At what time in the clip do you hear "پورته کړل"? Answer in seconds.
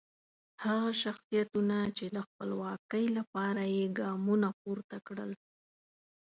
4.61-5.31